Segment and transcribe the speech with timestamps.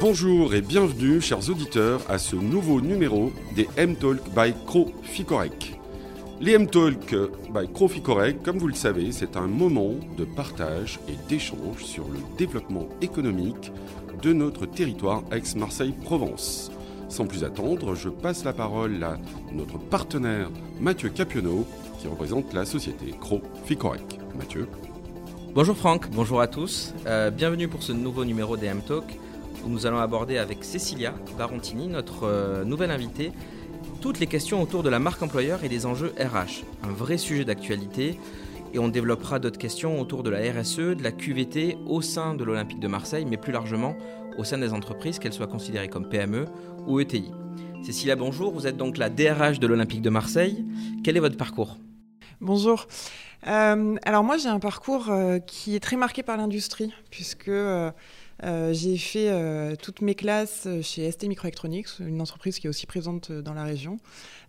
[0.00, 5.76] Bonjour et bienvenue, chers auditeurs, à ce nouveau numéro des M-Talk by Croficorec.
[6.40, 7.16] Les M-Talk
[7.52, 12.20] by Croficorec, comme vous le savez, c'est un moment de partage et d'échange sur le
[12.36, 13.72] développement économique
[14.22, 16.70] de notre territoire ex-Marseille-Provence.
[17.08, 19.18] Sans plus attendre, je passe la parole à
[19.52, 20.48] notre partenaire
[20.80, 21.66] Mathieu Capionneau,
[22.00, 24.20] qui représente la société Croficorec.
[24.36, 24.68] Mathieu.
[25.54, 26.94] Bonjour Franck, bonjour à tous.
[27.06, 29.18] Euh, bienvenue pour ce nouveau numéro des M-Talk
[29.64, 33.32] où nous allons aborder avec Cecilia Barontini, notre euh, nouvelle invitée,
[34.00, 36.64] toutes les questions autour de la marque employeur et des enjeux RH.
[36.82, 38.18] Un vrai sujet d'actualité
[38.72, 42.44] et on développera d'autres questions autour de la RSE, de la QVT au sein de
[42.44, 43.96] l'Olympique de Marseille, mais plus largement
[44.36, 46.46] au sein des entreprises, qu'elles soient considérées comme PME
[46.86, 47.30] ou ETI.
[47.82, 50.64] Cécilia, bonjour, vous êtes donc la DRH de l'Olympique de Marseille.
[51.02, 51.76] Quel est votre parcours?
[52.40, 52.86] Bonjour.
[53.46, 57.50] Euh, alors moi j'ai un parcours euh, qui est très marqué par l'industrie puisque
[58.42, 63.54] j'ai fait toutes mes classes chez ST Microelectronics, une entreprise qui est aussi présente dans
[63.54, 63.98] la région.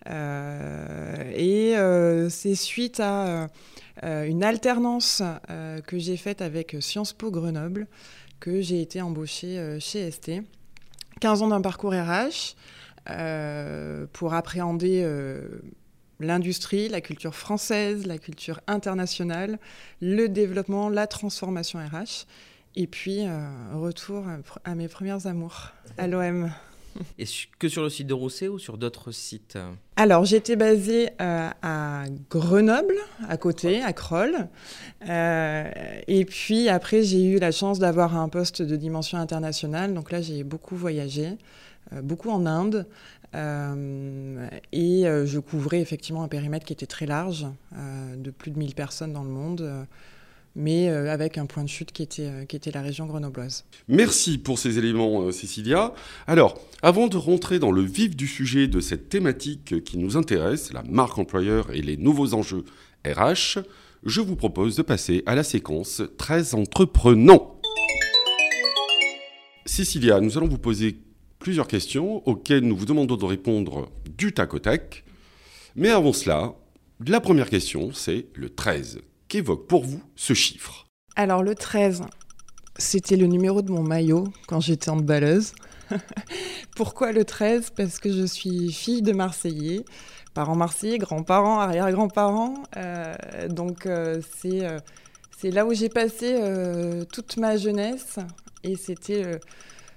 [0.06, 1.76] et
[2.30, 3.50] c'est suite à
[4.04, 5.24] une alternance
[5.88, 7.88] que j'ai faite avec Sciences Po Grenoble
[8.40, 10.42] que j'ai été embauchée chez ST.
[11.20, 12.56] 15 ans d'un parcours RH
[14.14, 15.04] pour appréhender
[16.20, 19.58] l'industrie, la culture française, la culture internationale,
[20.02, 22.26] le développement, la transformation RH.
[22.76, 24.26] Et puis, euh, retour
[24.64, 26.52] à mes premières amours à l'OM.
[27.18, 27.26] Et
[27.60, 29.58] que sur le site de Rousset ou sur d'autres sites
[29.96, 32.96] Alors, j'étais basée euh, à Grenoble,
[33.28, 34.48] à côté, à Kroll.
[35.08, 35.72] Euh,
[36.08, 39.94] et puis après, j'ai eu la chance d'avoir un poste de dimension internationale.
[39.94, 41.38] Donc là, j'ai beaucoup voyagé,
[42.02, 42.88] beaucoup en Inde,
[43.36, 48.52] euh, et euh, je couvrais effectivement un périmètre qui était très large, euh, de plus
[48.52, 49.88] de 1000 personnes dans le monde
[50.56, 53.66] mais avec un point de chute qui était, qui était la région grenobloise.
[53.88, 55.94] Merci pour ces éléments, Cécilia.
[56.28, 60.74] Alors, avant de rentrer dans le vif du sujet de cette thématique qui nous intéresse,
[60.74, 62.66] la marque employeur et les nouveaux enjeux
[63.06, 63.60] RH,
[64.04, 67.60] je vous propose de passer à la séquence très entreprenant.
[69.66, 71.00] Cécilia, nous allons vous poser
[71.38, 75.04] plusieurs questions auxquelles nous vous demandons de répondre du tac au tac.
[75.76, 76.56] Mais avant cela,
[77.06, 79.00] la première question, c'est le 13.
[79.30, 82.02] Qu'évoque pour vous ce chiffre Alors le 13,
[82.80, 85.54] c'était le numéro de mon maillot quand j'étais en balleuse.
[86.76, 89.86] Pourquoi le 13 Parce que je suis fille de Marseillais,
[90.34, 92.64] parents marseillais, grands-parents, arrière-grands-parents.
[92.78, 93.14] Euh,
[93.50, 94.80] donc euh, c'est, euh,
[95.38, 96.36] c'est là où j'ai passé
[97.14, 98.18] toute ma jeunesse
[98.64, 99.40] et c'était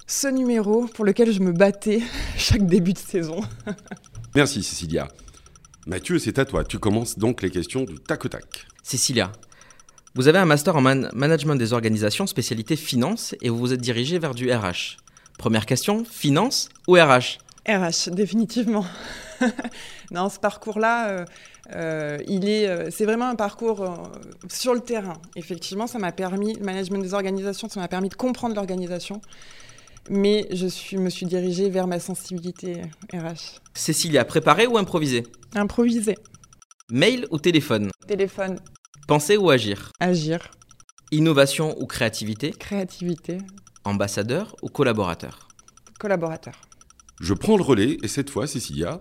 [0.06, 2.02] ce numéro pour lequel je me battais
[2.36, 3.40] chaque début de saison.
[4.34, 5.08] Merci Cécilia.
[5.86, 6.64] Mathieu, c'est à toi.
[6.64, 8.66] Tu commences donc les questions du tac au tac.
[8.82, 9.32] Cécilia,
[10.14, 14.18] vous avez un master en management des organisations, spécialité finance, et vous vous êtes dirigé
[14.18, 14.98] vers du RH.
[15.38, 17.38] Première question, finance ou RH
[17.68, 18.84] RH, définitivement.
[20.10, 21.24] non, ce parcours-là, euh,
[21.74, 24.10] euh, il est, euh, c'est vraiment un parcours
[24.48, 25.14] sur le terrain.
[25.36, 29.20] Effectivement, ça m'a permis, le management des organisations, ça m'a permis de comprendre l'organisation,
[30.10, 32.82] mais je suis, me suis dirigée vers ma sensibilité
[33.14, 33.60] RH.
[33.74, 35.22] Cécilia, préparé ou improvisé
[35.54, 36.16] Improvisé.
[36.94, 38.58] Mail ou téléphone Téléphone.
[39.08, 40.50] Penser ou agir Agir.
[41.10, 43.38] Innovation ou créativité Créativité.
[43.84, 45.48] Ambassadeur ou collaborateur
[45.98, 46.52] Collaborateur.
[47.18, 48.98] Je prends le relais et cette fois, Cécilia,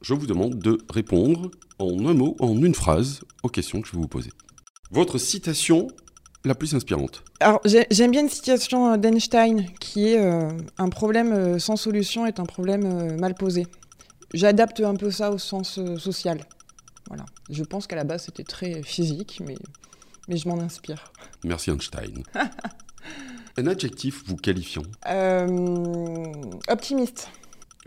[0.00, 3.92] je vous demande de répondre en un mot, en une phrase aux questions que je
[3.92, 4.30] vais vous poser.
[4.90, 5.88] Votre citation
[6.46, 10.48] la plus inspirante Alors, j'aime bien une citation d'Einstein qui est euh,
[10.78, 13.66] un problème euh, sans solution est un problème euh, mal posé.
[14.32, 16.38] J'adapte un peu ça au sens social.
[17.12, 17.26] Voilà.
[17.50, 19.58] Je pense qu'à la base c'était très physique, mais,
[20.28, 21.12] mais je m'en inspire.
[21.44, 22.22] Merci Einstein.
[23.58, 24.82] un adjectif vous qualifiant
[26.68, 27.28] Optimiste.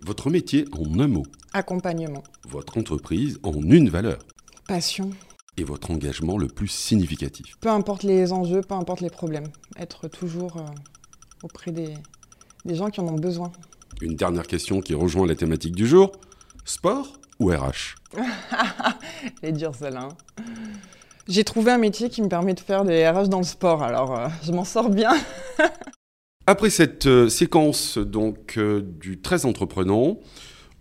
[0.04, 2.22] Votre métier en un mot Accompagnement.
[2.48, 4.20] Votre entreprise en une valeur
[4.68, 5.10] Passion
[5.58, 9.48] et votre engagement le plus significatif Peu importe les enjeux, peu importe les problèmes.
[9.80, 10.66] Être toujours euh,
[11.42, 11.96] auprès des,
[12.66, 13.52] des, gens qui en ont besoin.
[14.02, 16.12] Une dernière question qui rejoint la thématique du jour.
[16.66, 17.96] Sport ou RH
[19.44, 20.10] Les durs celle-là.
[20.10, 20.44] Hein.
[21.28, 24.18] J'ai trouvé un métier qui me permet de faire des RH dans le sport, alors
[24.18, 25.12] euh, je m'en sors bien.
[26.48, 30.20] Après cette euh, séquence donc du très entreprenant,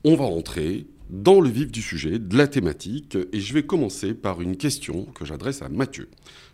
[0.04, 4.14] on va rentrer dans le vif du sujet, de la thématique, et je vais commencer
[4.14, 6.10] par une question que j'adresse à Mathieu.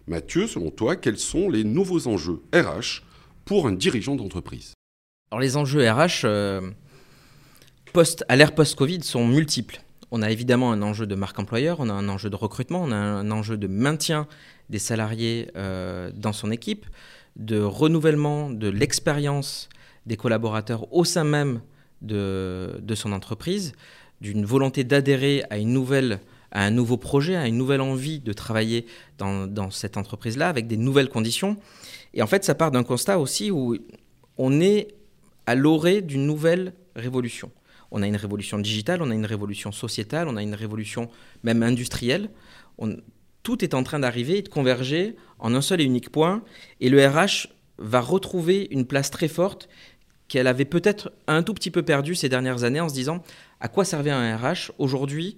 [0.06, 3.03] Mathieu, selon toi, quels sont les nouveaux enjeux RH
[3.44, 4.75] pour un dirigeant d'entreprise?
[5.31, 6.70] Alors les enjeux RH euh,
[7.93, 9.81] post, à l'ère post-Covid sont multiples.
[10.12, 12.90] On a évidemment un enjeu de marque employeur, on a un enjeu de recrutement, on
[12.90, 14.26] a un enjeu de maintien
[14.68, 16.86] des salariés euh, dans son équipe,
[17.36, 19.68] de renouvellement de l'expérience
[20.06, 21.60] des collaborateurs au sein même
[22.02, 23.72] de, son entreprise,
[24.20, 26.20] d'une volonté d'adhérer à une nouvelle
[26.52, 28.84] à un nouveau projet, à une nouvelle envie de travailler
[29.18, 31.56] dans, dans cette entreprise-là avec des nouvelles conditions.
[32.12, 33.76] Et en fait, ça part d'un constat aussi où
[34.36, 34.88] on est
[35.46, 37.52] à l'orée d'une nouvelle révolution.
[37.90, 41.10] On a une révolution digitale, on a une révolution sociétale, on a une révolution
[41.42, 42.31] même industrielle.
[43.42, 46.42] Tout est en train d'arriver et de converger en un seul et unique point.
[46.81, 47.48] Et le RH
[47.78, 49.69] va retrouver une place très forte
[50.28, 53.22] qu'elle avait peut-être un tout petit peu perdue ces dernières années en se disant
[53.58, 55.36] à quoi servait un RH Aujourd'hui,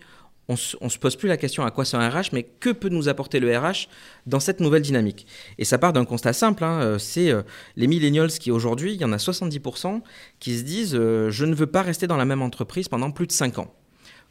[0.49, 2.89] on ne se pose plus la question à quoi sert un RH, mais que peut
[2.89, 3.89] nous apporter le RH
[4.27, 5.27] dans cette nouvelle dynamique?
[5.59, 7.43] Et ça part d'un constat simple, hein, euh, c'est euh,
[7.77, 10.00] les millennials qui aujourd'hui, il y en a 70%
[10.41, 13.27] qui se disent euh, je ne veux pas rester dans la même entreprise pendant plus
[13.27, 13.73] de 5 ans.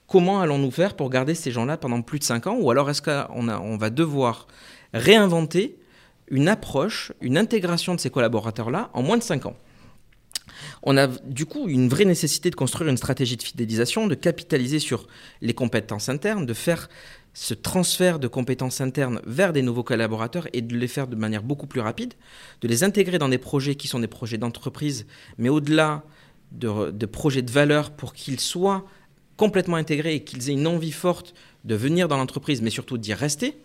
[0.07, 2.57] Comment allons-nous faire pour garder ces gens-là pendant plus de 5 ans?
[2.59, 4.47] Ou alors est-ce qu'on on va devoir
[4.93, 5.77] réinventer
[6.27, 9.55] une approche, une intégration de ces collaborateurs-là en moins de 5 ans?
[10.83, 14.79] On a du coup une vraie nécessité de construire une stratégie de fidélisation, de capitaliser
[14.79, 15.07] sur
[15.41, 16.89] les compétences internes, de faire
[17.33, 21.43] ce transfert de compétences internes vers des nouveaux collaborateurs et de les faire de manière
[21.43, 22.13] beaucoup plus rapide,
[22.61, 25.05] de les intégrer dans des projets qui sont des projets d'entreprise,
[25.37, 26.03] mais au-delà
[26.51, 28.85] de, projets de valeur pour qu'ils soient
[29.37, 33.13] complètement intégrés et qu'ils aient une envie forte de venir dans l'entreprise, mais surtout d'y
[33.13, 33.57] rester.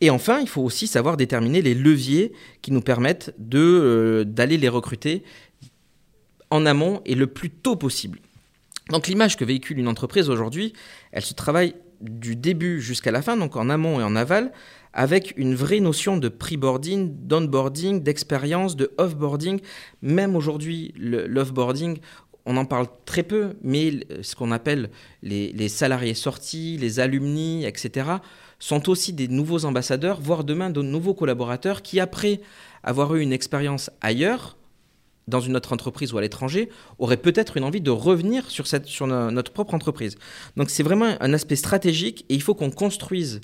[0.00, 4.68] Et enfin, il faut aussi savoir déterminer les leviers qui nous permettent euh, d'aller les
[4.68, 5.22] recruter
[6.50, 8.20] en amont et le plus tôt possible.
[8.90, 10.74] Donc l'image que véhicule une entreprise aujourd'hui,
[11.12, 14.52] elle se travaille du début jusqu'à la fin, donc en amont et en aval,
[14.92, 19.60] avec une vraie notion de pre-boarding, d'onboarding, d'expérience, de off-boarding.
[20.02, 21.98] Même aujourd'hui, l'off-boarding,
[22.46, 24.90] on en parle très peu, mais ce qu'on appelle
[25.22, 28.10] les, les, salariés sortis, les alumni, etc.,
[28.58, 32.40] sont aussi des nouveaux ambassadeurs, voire demain de nouveaux collaborateurs qui, après
[32.82, 34.56] avoir eu une expérience ailleurs,
[35.28, 36.68] dans une autre entreprise ou à l'étranger,
[36.98, 40.16] aurait peut-être une envie de revenir sur, notre propre entreprise.
[40.56, 43.40] Donc c'est vraiment un aspect stratégique et il faut qu'on construise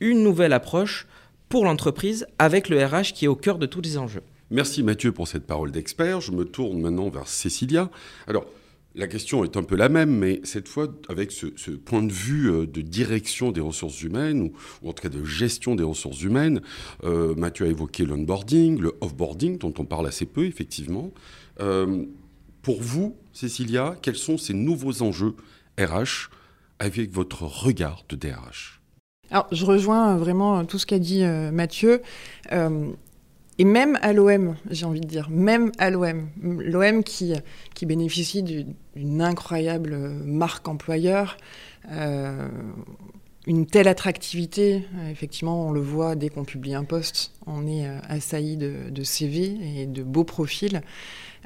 [0.00, 1.06] une nouvelle approche
[1.48, 4.22] pour l'entreprise avec le RH qui est au cœur de tous les enjeux.
[4.50, 6.20] Merci Mathieu pour cette parole d'expert.
[6.20, 7.88] Je me tourne maintenant vers Cécilia.
[8.26, 8.46] Alors,
[9.00, 12.50] la question est un peu la même, mais cette fois avec ce, point de vue
[12.50, 14.42] euh, de direction des ressources humaines,
[14.82, 16.60] ou, en tout cas de gestion des ressources humaines.
[17.04, 21.10] Euh, Mathieu a évoqué l'onboarding, le offboarding, dont on parle assez peu, effectivement.
[21.60, 22.04] Euh,
[22.60, 25.34] pour vous, Cécilia, quels sont ces nouveaux enjeux
[25.78, 26.28] RH
[26.78, 28.76] avec votre regard de DRH
[29.32, 32.02] alors, je rejoins vraiment tout ce qu'a dit Mathieu.
[33.60, 37.34] Et même à l'OM, j'ai envie de dire, même à l'OM, l'OM qui,
[37.74, 41.36] qui bénéficie d'une incroyable marque employeur,
[41.92, 42.48] euh,
[43.46, 47.98] une telle attractivité, effectivement, on le voit dès qu'on publie un poste, on est euh,
[48.08, 50.80] assailli de, CV et de beaux profils.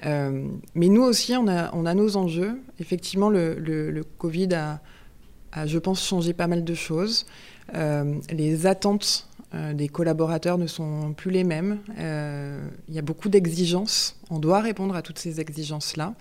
[0.07, 0.47] Euh,
[0.77, 2.61] mais nous aussi, on a, on a nos enjeux.
[2.79, 7.27] Effectivement, le, Covid a, je pense, changé pas mal de choses.
[7.73, 9.34] les attentes euh,
[9.75, 11.79] des collaborateurs ne sont plus les mêmes.
[11.99, 14.17] Euh, il y a beaucoup d'exigences.
[14.31, 16.15] On doit répondre à toutes ces exigences-là.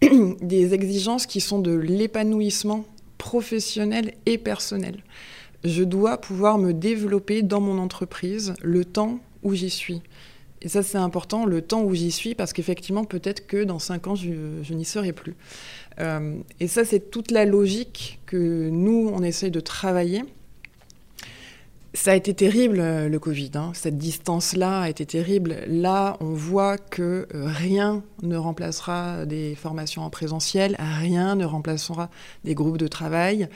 [0.40, 2.84] des exigences qui sont de l'épanouissement
[3.18, 5.02] professionnel et personnel.
[5.62, 10.00] Je dois pouvoir me développer dans mon entreprise le temps où j'y suis.
[10.62, 14.06] Et ça, c'est important, le temps où j'y suis, parce qu'effectivement, peut-être que dans cinq
[14.06, 15.34] ans, je, n'y serai plus.
[15.98, 20.22] Euh, et ça, c'est toute la logique que nous, on essaye de travailler
[21.92, 23.50] ça a été terrible, euh, le Covid.
[23.54, 23.72] Hein.
[23.74, 25.56] Cette distance-là a été terrible.
[25.66, 32.08] Là, on voit que euh, rien ne remplacera des formations en présentiel, rien ne remplacera
[32.44, 33.48] des groupes de travail,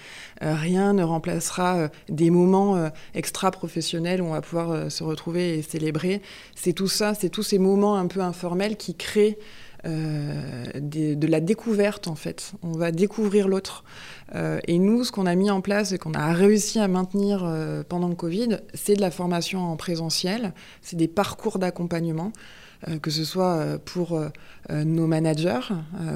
[0.42, 6.20] euh, rien ne remplacera des moments extra-professionnels où on va pouvoir se retrouver et célébrer.
[6.56, 9.38] C'est tout ça, c'est tous ces moments un peu informels qui créent
[9.86, 12.52] euh, de, la découverte en fait.
[12.62, 13.84] On va découvrir l'autre.
[14.34, 17.42] Euh, et nous, ce qu'on a mis en place et qu'on a réussi à maintenir
[17.44, 22.32] euh, pendant le Covid, c'est de la formation en présentiel, c'est des parcours d'accompagnement
[23.00, 24.20] que ce soit pour
[24.70, 25.72] nos managers,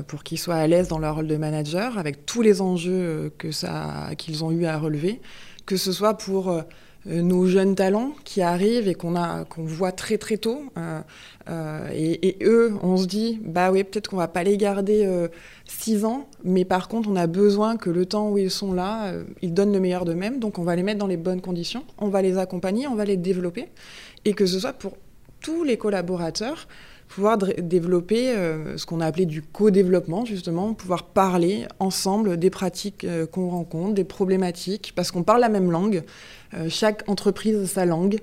[0.07, 4.45] pour qu'ils soient à l'aise dans leur rôle de manager, avec tous les enjeux qu'ils
[4.45, 5.23] ont eu à relever,
[5.65, 6.63] que ce soit pour
[7.09, 11.01] nos jeunes talents qui arrivent et qu'on a qu'on voit très très tôt euh,
[11.49, 15.27] euh, et, eux on se dit bah oui peut-être qu'on va pas les garder
[15.65, 19.13] six ans mais par contre on a besoin que le temps où ils sont là
[19.43, 20.39] ils donnent le meilleur d'eux-mêmes.
[20.39, 23.05] Donc on va les mettre dans les bonnes conditions on va les accompagner on va
[23.05, 23.69] les développer
[24.25, 24.97] et que ce soit pour
[25.41, 26.69] tous les collaborateurs
[27.09, 28.35] pouvoir développer
[28.77, 34.05] ce qu'on a appelé du co-développement, justement, pouvoir parler ensemble des pratiques qu'on rencontre, des
[34.05, 36.03] problématiques, parce qu'on parle la même langue,
[36.69, 38.21] chaque entreprise a sa langue.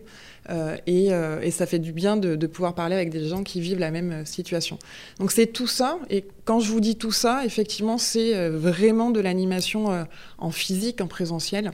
[0.50, 3.80] Euh, euh, et, ça fait du bien de, pouvoir parler avec des gens qui vivent
[3.80, 4.78] la même euh, situation.
[5.20, 6.00] Donc c'est tout ça.
[6.10, 10.06] Et quand je vous dis tout ça, effectivement, c'est vraiment de l'animation
[10.38, 11.72] en physique, en présentiel.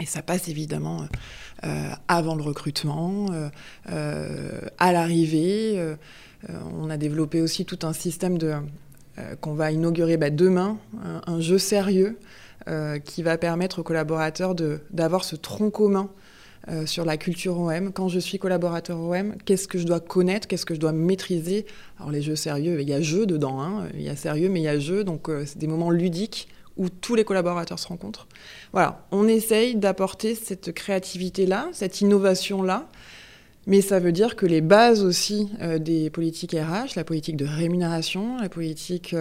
[0.00, 1.08] Et ça passe évidemment
[2.08, 3.26] avant le recrutement,
[3.86, 5.96] à l'arrivée.
[6.48, 8.38] on a développé aussi tout un système
[9.40, 10.78] qu'on va inaugurer bah, demain,
[11.26, 12.18] un, jeu sérieux
[13.04, 14.54] qui va permettre aux collaborateurs
[14.90, 16.10] d'avoir ce tronc commun
[16.70, 17.92] euh, sur la culture OM.
[17.92, 21.64] Quand je suis collaborateur OM, qu'est-ce que je dois connaître, qu'est-ce que je dois maîtriser?
[21.98, 23.88] Alors les jeux sérieux, il y a jeu dedans, hein.
[23.94, 26.48] il y a sérieux, mais il y a jeu, donc euh, c'est des moments ludiques
[26.78, 28.26] où tous les collaborateurs se rencontrent.
[28.72, 32.88] Voilà, on essaye d'apporter cette créativité-là, cette innovation-là,
[33.68, 37.44] mais ça veut dire que les bases aussi euh, des politiques RH, la politique de
[37.44, 39.14] rémunération, la politique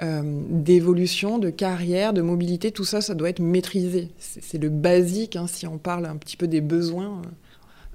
[0.00, 4.08] euh, d'évolution, de carrière, de mobilité, tout ça, ça doit être maîtrisé.
[4.18, 7.18] C'est le basique, hein, si on parle un petit peu des besoins.
[7.18, 7.28] Euh,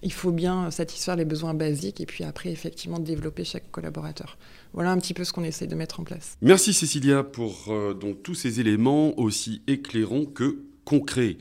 [0.04, 4.38] il faut bien satisfaire les besoins basiques et puis après, effectivement, développer chaque collaborateur.
[4.74, 6.38] Voilà un petit peu ce qu'on essaie de mettre en place.
[6.42, 11.38] Merci Cécilia pour donc, tous ces éléments aussi éclairants que concrets.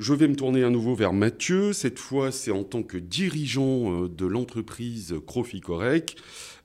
[0.00, 1.74] Je vais me tourner à nouveau vers Mathieu.
[1.74, 6.16] Cette fois, c'est en tant que dirigeant euh, de l'entreprise Croficorec.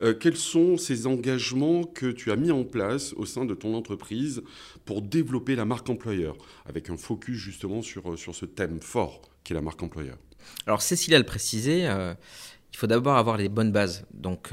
[0.01, 3.73] Euh, quels sont ces engagements que tu as mis en place au sein de ton
[3.73, 4.41] entreprise
[4.85, 9.21] pour développer la marque employeur, avec un focus justement sur, euh, sur ce thème fort
[9.43, 10.17] qui est la marque employeur
[10.65, 14.05] Alors, Cécilia le précisait, il faut d'abord avoir les bonnes bases.
[14.13, 14.51] Donc,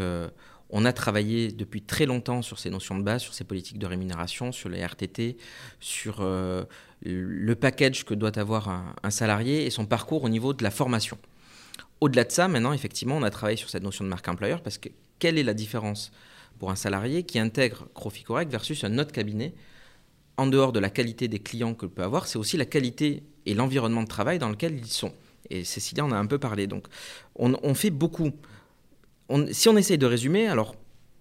[0.72, 3.86] on a travaillé depuis très longtemps sur ces notions de base, sur ces politiques de
[3.86, 5.36] rémunération, sur les RTT,
[5.80, 6.64] sur euh,
[7.02, 8.70] le package que doit avoir
[9.02, 11.18] un, salarié et son parcours au niveau de la formation.
[12.00, 14.78] Au-delà de ça, maintenant, effectivement, on a travaillé sur cette notion de marque employeur parce
[14.78, 14.88] que
[15.18, 16.10] quelle est la différence
[16.58, 19.54] pour un salarié qui intègre Crofi Correct versus un autre cabinet
[20.38, 23.52] en dehors de la qualité des clients que peut avoir, c'est aussi la qualité et
[23.52, 25.12] l'environnement de travail dans lequel ils sont.
[25.50, 26.66] Et Cécilia en a un peu parlé.
[26.66, 26.86] Donc,
[27.36, 28.32] on fait beaucoup
[29.50, 30.74] si on essaye de résumer, alors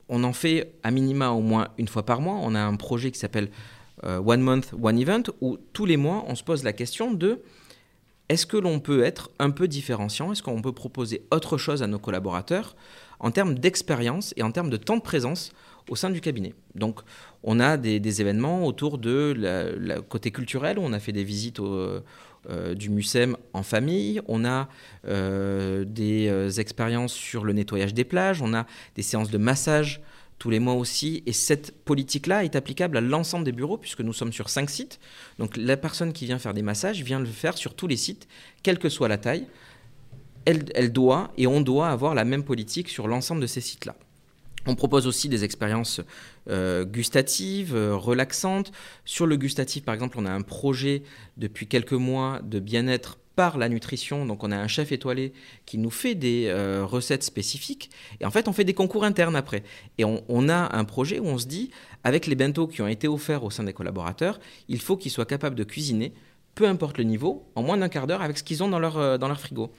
[0.09, 2.35] on en fait à minima au moins une fois par mois.
[2.41, 3.49] On a un projet qui s'appelle
[4.03, 7.41] euh, One Month, One Event, où tous les mois, on se pose la question de
[8.29, 10.31] est-ce que l'on peut être un peu différenciant?
[10.31, 12.75] Est-ce qu'on peut proposer autre chose à nos collaborateurs
[13.19, 15.51] en termes d'expérience et en termes de temps de présence
[15.89, 16.53] au sein du cabinet?
[16.73, 17.01] Donc,
[17.43, 22.01] on a des, événements autour de la, côté culturel, on a fait des visites au,
[22.49, 24.67] euh, du MUSEM en famille, on a
[25.07, 30.01] euh, des euh, expériences sur le nettoyage des plages, on a des séances de massage
[30.39, 31.21] tous les mois aussi.
[31.27, 34.99] Et cette politique-là est applicable à l'ensemble des bureaux, puisque nous sommes sur cinq sites.
[35.37, 38.27] Donc la personne qui vient faire des massages vient le faire sur tous les sites,
[38.63, 39.45] quelle que soit la taille.
[40.45, 43.95] elle doit et on doit avoir la même politique sur l'ensemble de ces sites-là.
[44.67, 46.01] On propose aussi des expériences
[46.49, 48.71] euh, gustatives, euh, relaxantes.
[49.05, 51.03] Sur le gustatif, par exemple, on a un projet
[51.37, 54.25] depuis quelques mois de bien-être par la nutrition.
[54.25, 55.33] Donc on a un chef étoilé
[55.65, 57.89] qui nous fait des euh, recettes spécifiques.
[58.19, 59.63] Et en fait, on fait des concours internes après.
[59.97, 61.71] Et on, a un projet où on se dit,
[62.03, 65.25] avec les bentos qui ont été offerts au sein des collaborateurs, il faut qu'ils soient
[65.25, 66.13] capables de cuisiner,
[66.53, 69.17] peu importe le niveau, en moins d'un quart d'heure avec ce qu'ils ont dans leur,
[69.17, 69.71] dans leur frigo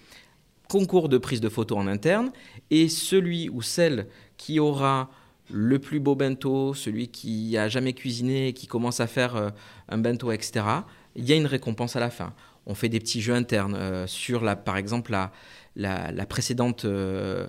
[0.72, 2.32] concours de prise de photos en interne
[2.70, 4.06] et celui ou celle
[4.42, 5.08] qui aura
[5.52, 9.50] le plus beau bento, celui qui a jamais cuisiné, qui commence à faire euh,
[9.88, 10.64] un bento, etc.,
[11.14, 12.34] il y a une récompense à la fin.
[12.66, 15.30] On fait des petits jeux internes euh, sur, par exemple, la,
[15.76, 16.26] la,
[16.84, 17.46] euh,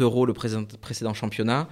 [0.00, 1.68] euro, le précédent championnat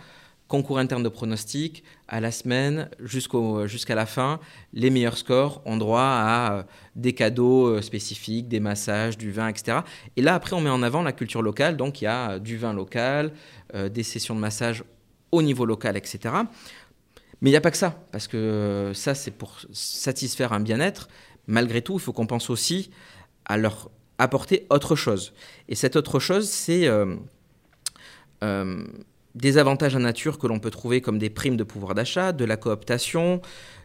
[0.49, 4.39] concours interne de pronostics, à la semaine jusqu'à la fin,
[4.73, 6.63] les meilleurs scores ont droit à euh,
[6.95, 9.79] des cadeaux euh, spécifiques, des massages, du vin, etc.
[10.17, 12.57] Et là, après, on met en avant la culture locale, donc il y a du
[12.57, 13.33] vin local,
[13.75, 14.85] euh, des sessions de massage
[15.33, 16.35] au niveau local, etc.
[17.41, 21.09] Mais il n'y a pas que ça, parce que ça, c'est pour satisfaire un bien-être.
[21.49, 22.91] Malgré tout, il faut qu'on pense aussi
[23.45, 25.35] à leur apporter autre chose.
[25.69, 26.89] Et cette autre chose, c'est
[29.37, 32.45] des avantages en nature que l'on peut trouver comme des primes de pouvoir d'achat, de
[32.45, 33.43] la cooptation,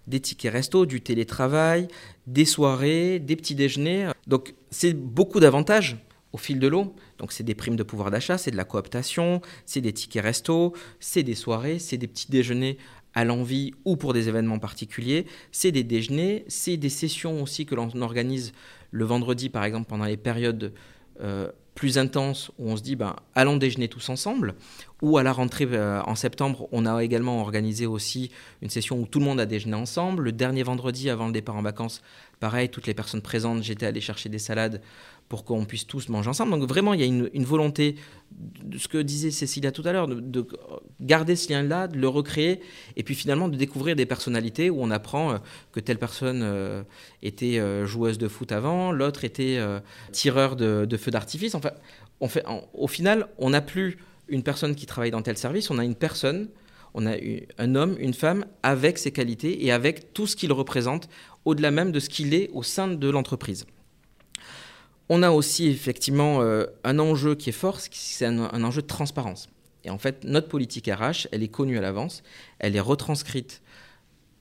[0.08, 1.90] des tickets resto, du télétravail,
[2.26, 4.12] des soirées, des petits déjeuners.
[4.28, 5.98] Donc c'est beaucoup d'avantages
[6.32, 6.96] au fil de l'eau.
[7.18, 10.74] Donc c'est des primes de pouvoir d'achat, c'est de la cooptation, c'est des tickets resto,
[11.02, 12.78] c'est des soirées, c'est des petits déjeuners
[13.14, 17.76] à l'envie ou pour des événements particuliers, c'est des déjeuners, c'est des sessions aussi que
[17.76, 18.54] l'on organise
[18.92, 20.72] le vendredi par exemple pendant les périodes
[21.20, 24.54] euh, plus intense où on se dit ben, allons déjeuner tous ensemble.
[25.02, 28.30] Ou à la rentrée euh, en septembre, on a également organisé aussi
[28.62, 30.22] une session où tout le monde a déjeuné ensemble.
[30.22, 32.04] Le dernier vendredi avant le départ en vacances,
[32.40, 34.80] pareil, toutes les personnes présentes, j'étais allé chercher des salades
[35.32, 36.52] pour qu'on puisse tous manger ensemble.
[36.52, 37.96] Donc vraiment, il y a une, volonté,
[38.32, 40.46] de ce que disait Cécilia tout à l'heure, de,
[41.00, 42.60] garder ce lien-là, de le recréer,
[42.98, 45.38] et puis finalement de découvrir des personnalités où on apprend euh,
[45.72, 46.84] que telle personne euh,
[47.24, 49.58] était euh, joueuse de foot avant, l'autre était
[50.12, 51.56] tireur de, feux d'artifice.
[51.56, 51.72] Enfin,
[52.28, 55.86] fait, au final, on n'a plus une personne qui travaille dans tel service, on a
[55.86, 56.50] une personne
[56.94, 57.14] on a
[57.58, 61.08] un homme, une femme avec ses qualités et avec tout ce qu'il représente,
[61.46, 63.66] au-delà même de ce qu'il est au sein de l'entreprise.
[65.14, 69.50] On a aussi effectivement euh, un enjeu qui est fort, c'est un, enjeu de transparence.
[69.84, 72.24] Et en fait, notre politique RH, elle est connue à l'avance,
[72.60, 73.62] elle est retranscrite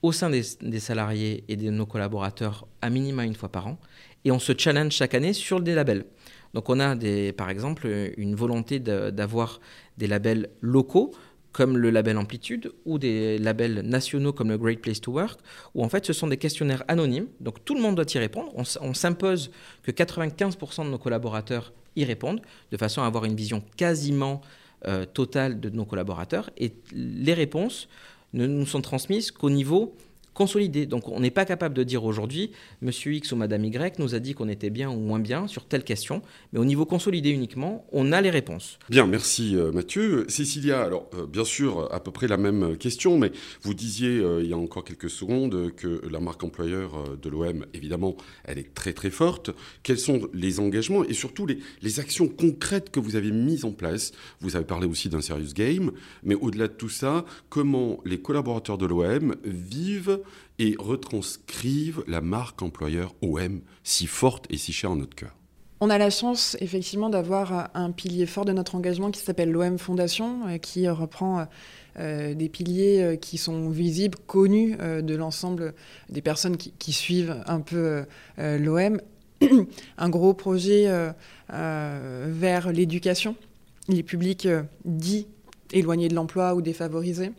[0.01, 3.79] au sein des, salariés et de nos collaborateurs à minima une fois par an,
[4.23, 6.05] et on se challenge chaque année sur des labels.
[6.53, 6.95] Donc on a
[7.33, 9.59] par exemple une volonté d'avoir
[9.97, 11.11] des labels locaux
[11.51, 15.39] comme le label Amplitude ou des labels nationaux comme le Great Place to Work,
[15.75, 18.51] où en fait ce sont des questionnaires anonymes, donc tout le monde doit y répondre.
[18.55, 19.51] On, s'impose
[19.83, 22.41] que 95% de nos collaborateurs y répondent,
[22.71, 24.41] de façon à avoir une vision quasiment
[24.87, 26.49] euh, totale de nos collaborateurs.
[26.57, 27.89] Et les réponses
[28.33, 29.95] ne nous sont transmises qu'au niveau
[30.33, 30.85] consolidé.
[30.85, 34.19] Donc on n'est pas capable de dire aujourd'hui, Monsieur X ou Madame Y nous a
[34.19, 36.21] dit qu'on était bien ou moins bien sur telle question,
[36.53, 38.79] mais au niveau consolidé uniquement, on a les réponses.
[38.89, 40.25] Bien, merci euh, Mathieu.
[40.29, 44.41] Cécilia, alors euh, bien sûr, à peu près la même question, mais vous disiez euh,
[44.43, 48.73] il y a encore quelques secondes que la marque employeur de l'OM, évidemment, elle est
[48.73, 49.51] très très forte.
[49.83, 53.71] Quels sont les engagements et surtout les, les actions concrètes que vous avez mises en
[53.71, 54.11] place?
[54.39, 55.91] Vous avez parlé aussi d'un serious game,
[56.23, 60.20] mais au-delà de tout ça, comment les collaborateurs de l'OM vivent
[60.59, 65.35] et retranscrivent la marque employeur OM si forte et si chère en notre cœur.
[65.83, 69.79] On a la chance effectivement d'avoir un pilier fort de notre engagement qui s'appelle l'OM
[69.79, 71.47] Fondation, euh, qui reprend
[71.97, 75.73] euh, des piliers euh, qui sont visibles, connus de l'ensemble
[76.09, 78.05] des personnes qui, suivent un peu
[78.37, 79.01] l'OM.
[79.97, 80.87] un gros projet
[81.49, 83.35] vers l'éducation,
[83.87, 84.47] les publics
[84.85, 85.25] dits
[85.71, 87.31] éloignés de l'emploi ou défavorisés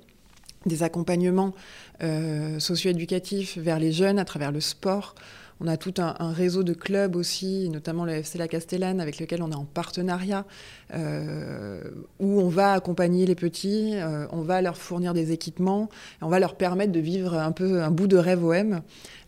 [0.66, 1.54] des accompagnements
[2.02, 5.14] euh, socio-éducatifs vers les jeunes à travers le sport.
[5.60, 9.42] On a tout un, réseau de clubs aussi, notamment le FC La Castellane, avec lequel
[9.44, 10.44] on est en partenariat,
[10.92, 15.88] où on va accompagner les petits, euh, on va leur fournir des équipements,
[16.20, 18.82] on va leur permettre de vivre un peu un bout de rêve OM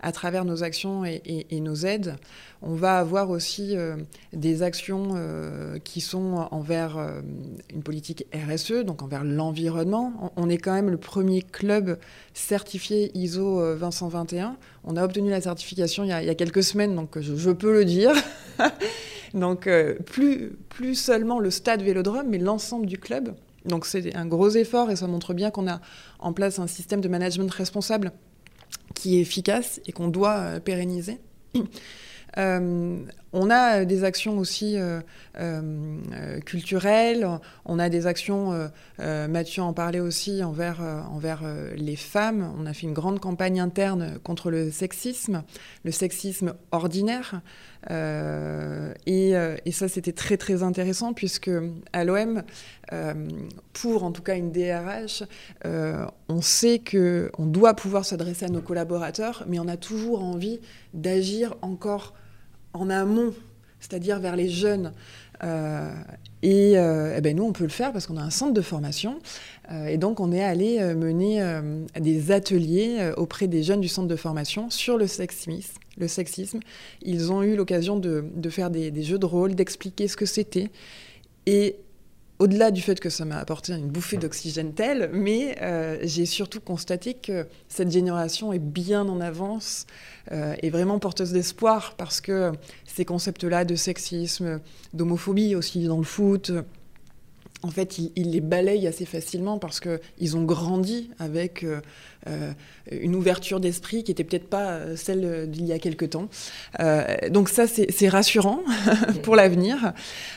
[0.04, 2.16] à travers nos actions et, nos aides.
[2.60, 3.96] On va avoir aussi euh,
[4.34, 7.20] des actions euh, qui sont envers euh,
[7.74, 10.32] une politique RSE, donc envers l'environnement.
[10.36, 11.98] On, est quand même le premier club
[12.34, 14.56] certifié ISO 2121.
[14.84, 18.12] On a obtenu la certification il y a, quelques semaines, donc je, peux le dire.
[19.34, 19.68] donc
[20.06, 23.34] plus, plus seulement le stade Vélodrome, mais l'ensemble du club.
[23.64, 25.80] Donc c'est un gros effort et ça montre bien qu'on a
[26.18, 28.12] en place un système de management responsable
[28.94, 31.18] qui est efficace et qu'on doit euh, pérenniser.
[32.36, 32.98] Euh,
[33.32, 37.28] on a des actions aussi euh, culturelles,
[37.64, 41.44] on a des actions, Mathieu en parlait aussi, envers, envers
[41.76, 42.52] les femmes.
[42.58, 45.44] On a fait une grande campagne interne contre le sexisme,
[45.84, 47.40] le sexisme ordinaire.
[47.90, 49.30] Et,
[49.64, 51.50] et, ça, c'était très très intéressant puisque
[51.92, 52.42] à l'OM,
[53.72, 55.24] pour en tout cas une DRH,
[56.28, 60.60] on sait qu'on doit pouvoir s'adresser à nos collaborateurs, mais on a toujours envie
[60.94, 62.14] d'agir encore
[62.74, 63.32] en amont,
[63.80, 64.92] c'est-à-dire vers les jeunes.
[65.42, 65.92] Euh,
[66.42, 68.60] et, euh, eh ben nous, on peut le faire parce qu'on a un centre de
[68.60, 69.18] formation.
[69.70, 71.42] Euh, et donc, on est allé mener
[71.98, 75.78] des ateliers auprès des jeunes du centre de formation sur le sexisme.
[75.96, 76.61] Le sexisme.
[77.02, 80.70] Ils ont eu l'occasion de, faire des, jeux de rôle, d'expliquer ce que c'était.
[81.46, 81.76] Et
[82.40, 86.61] au-delà du fait que ça m'a apporté une bouffée d'oxygène telle, mais euh, j'ai surtout
[86.61, 89.87] constaté que cette génération est bien en avance
[90.33, 92.52] euh, et vraiment porteuse d'espoir parce que
[92.87, 94.61] ces concepts-là de sexisme,
[94.94, 96.50] d'homophobie aussi dans le foot,
[97.64, 101.81] en fait, ils, les balayent assez facilement parce qu'ils ont grandi avec euh,
[102.29, 102.53] euh,
[102.90, 106.29] une ouverture d'esprit qui n'était peut-être pas euh, celle d'il y a quelque temps.
[107.31, 108.61] donc ça, c'est rassurant
[109.22, 109.94] pour l'avenir.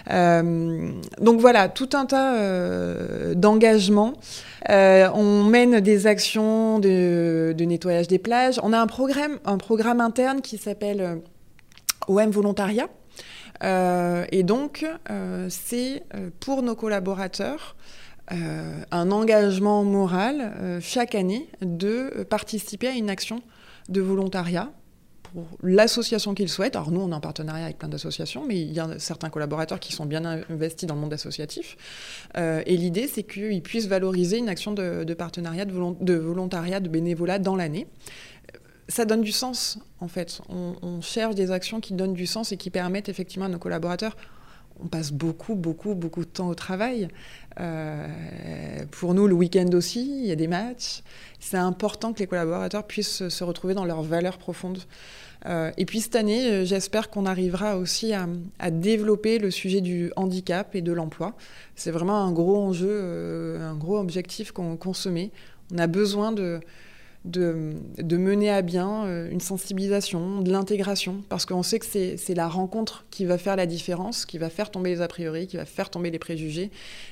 [0.10, 4.14] donc voilà, tout un tas d'engagements.
[4.70, 8.58] on mène des actions de, nettoyage des plages.
[8.64, 11.20] On a un programme, interne qui s'appelle
[12.08, 12.88] OM Volontariat
[13.64, 17.76] et donc, euh, c'est euh, pour nos collaborateurs
[18.30, 23.42] un engagement moral chaque année de participer à une action
[23.88, 24.70] de volontariat
[25.24, 26.76] pour l'association qu'ils souhaitent.
[26.76, 29.80] Alors nous, on est en partenariat avec plein d'associations, mais il y a certains collaborateurs
[29.80, 31.78] qui sont bien investis dans le monde associatif.
[32.38, 37.40] Euh, et l'idée, c'est qu'ils puissent valoriser une action de, partenariat, de, volontariat, de bénévolat
[37.40, 37.88] dans l'année.
[38.90, 40.42] Ça donne du sens, en fait.
[40.50, 44.16] On, cherche des actions qui donnent du sens et qui permettent effectivement à nos collaborateurs
[44.84, 47.08] on passe beaucoup, beaucoup, beaucoup de temps au travail.
[47.60, 48.08] Euh,
[48.92, 51.02] pour nous, le week-end aussi, il y a des matchs.
[51.40, 54.80] C'est important que les collaborateurs puissent se retrouver dans leurs valeurs profondes.
[55.46, 58.28] Euh, et puis cette année, euh, j'espère qu'on arrivera aussi à,
[58.72, 61.36] développer le sujet du handicap et de l'emploi.
[61.76, 65.32] C'est vraiment un gros enjeu, un gros objectif qu'on se met.
[65.74, 66.60] On a besoin de,
[67.28, 72.48] de, mener à bien euh, une sensibilisation, de l'intégration, parce qu'on sait que c'est la
[72.48, 75.66] rencontre qui va faire la différence, qui va faire tomber les a priori, qui va
[75.66, 76.72] faire tomber les préjugés,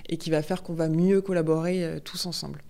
[0.10, 2.62] et qui va faire qu'on va mieux collaborer euh, tous ensemble.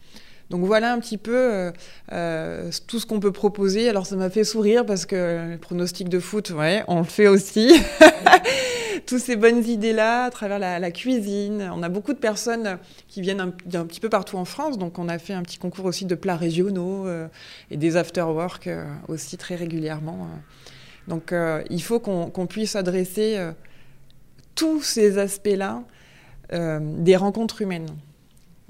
[0.49, 1.71] Donc voilà un petit peu
[2.11, 3.89] euh, tout ce qu'on peut proposer.
[3.89, 7.27] Alors ça m'a fait sourire parce que le pronostic de foot, ouais, on le fait
[7.27, 7.71] aussi.
[9.05, 11.69] toutes ces bonnes idées-là à travers la, cuisine.
[11.73, 12.77] On a beaucoup de personnes
[13.07, 15.85] qui viennent un, petit peu partout en France, donc on a fait un petit concours
[15.85, 17.27] aussi de plats régionaux euh,
[17.71, 20.27] et des after-work euh, aussi très régulièrement.
[21.07, 23.37] Donc euh, il faut qu'on puisse adresser
[24.55, 25.83] tous ces aspects-là
[26.51, 27.89] des rencontres humaines,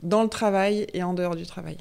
[0.05, 1.77] dans le travail et en dehors du travail.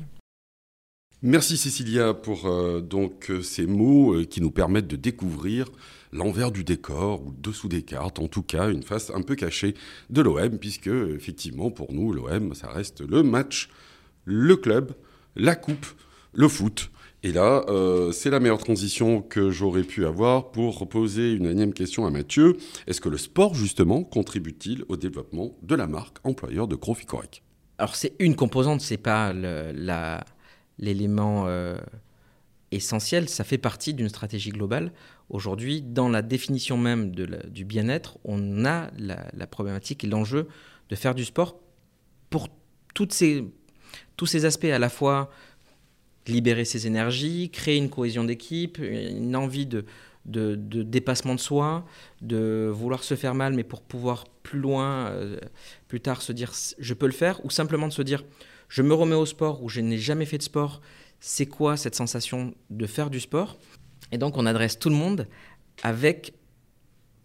[1.23, 2.51] Merci Cécilia pour
[2.83, 5.71] donc ces mots qui nous permettent de découvrir
[6.13, 9.75] l'envers du décor ou dessous des cartes, en tout cas une face un peu cachée
[10.11, 13.71] de l'OM, puisque effectivement pour nous l'OM ça reste le match,
[14.27, 14.93] le club,
[15.35, 15.87] la coupe,
[16.35, 16.91] le foot.
[17.23, 21.73] Et là, euh, c'est la meilleure transition que j'aurais pu avoir pour poser une énième
[21.73, 22.59] question à Mathieu.
[22.87, 27.44] Est-ce que le sport, justement, contribue-t-il au développement de la marque employeur de Croficorec
[27.79, 29.33] Alors, c'est une composante, c'est pas
[30.79, 31.77] l'élément euh,
[32.71, 34.93] essentiel, ça fait partie d'une stratégie globale.
[35.31, 40.49] Aujourd'hui, dans la définition même du bien-être, on a la, problématique et l'enjeu
[40.91, 41.59] de faire du sport
[42.31, 42.49] pour
[43.11, 43.45] ces,
[44.17, 45.31] tous ces aspects, à la fois
[46.27, 49.85] libérer ses énergies, créer une cohésion d'équipe, une envie de,
[50.27, 51.85] de, dépassement de soi,
[52.23, 55.39] de vouloir se faire mal, mais pour pouvoir plus loin, euh,
[55.89, 58.25] plus tard se dire je peux le faire, ou simplement de se dire
[58.69, 60.81] je me remets au sport ou je n'ai jamais fait de sport,
[61.21, 63.57] c'est quoi cette sensation de faire du sport?
[64.13, 65.29] Et donc on adresse tout le monde
[65.83, 66.35] avec,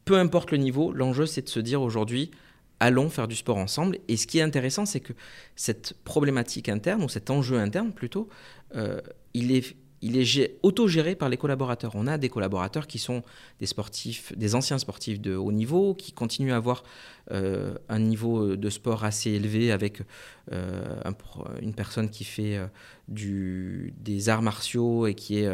[0.05, 2.31] peu importe le niveau, l'enjeu c'est de se dire aujourd'hui,
[2.79, 3.97] allons faire du sport ensemble.
[4.07, 5.13] Et ce qui est intéressant, c'est que
[5.55, 8.29] cette problématique interne, ou cet enjeu interne plutôt,
[8.75, 9.01] euh,
[9.33, 11.91] il est il est autogéré par les collaborateurs.
[11.95, 13.23] On a des collaborateurs qui sont
[13.59, 16.83] des sportifs, des anciens sportifs de haut niveau, qui continuent à avoir
[17.31, 20.01] euh, un niveau de sport assez élevé avec
[20.51, 21.01] euh,
[21.61, 25.49] une personne qui fait euh, des arts martiaux et qui est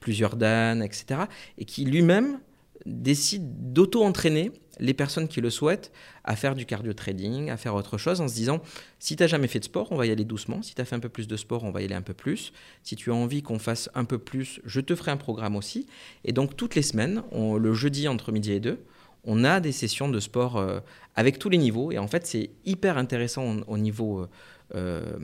[0.00, 1.22] plusieurs dan, etc.
[1.58, 2.38] Et qui lui-même
[2.84, 5.92] décide d'auto-entraîner les personnes qui le souhaitent
[6.24, 8.60] à faire du cardio trading, à faire autre chose en se disant
[8.98, 10.62] si tu n'as jamais fait de sport, on va y aller doucement.
[10.62, 12.14] Si tu as fait un peu plus de sport, on va y aller un peu
[12.14, 12.52] plus.
[12.82, 15.86] Si tu as envie qu'on fasse un peu plus, je te ferai un programme aussi.
[16.24, 18.78] Et donc toutes les semaines, le jeudi entre midi et deux,
[19.26, 20.80] on a des sessions de sport euh,
[21.16, 21.92] avec tous les niveaux.
[21.92, 24.26] Et en fait, c'est hyper intéressant au, niveau euh,
[24.74, 25.18] euh,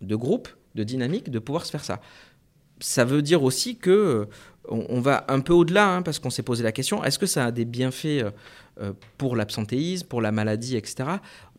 [0.00, 2.00] de groupe, de dynamique, de pouvoir se faire ça.
[2.80, 4.28] Ça veut dire aussi que
[4.68, 7.46] on, va un peu au-delà, hein, parce qu'on s'est posé la question, est-ce que ça
[7.46, 8.24] a des bienfaits
[8.80, 11.04] euh, pour l'absentéisme, pour la maladie, etc.